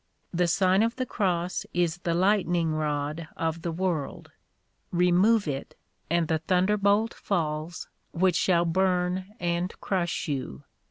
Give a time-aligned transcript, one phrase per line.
[0.33, 4.31] The Sign of the Cross is the lightning rod of the world;
[4.91, 5.75] remove it,
[6.09, 10.63] and the thunderbolt falls which shall burn and crush you.